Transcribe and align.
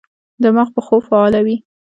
دماغ 0.43 0.67
په 0.75 0.81
خوب 0.85 1.01
فعال 1.07 1.33
وي. 1.45 1.57